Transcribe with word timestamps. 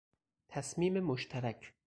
تصمیم 0.49 0.99
مشترک 0.99 1.73